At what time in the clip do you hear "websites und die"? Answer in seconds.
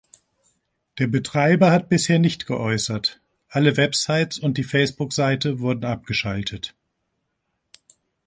3.77-4.63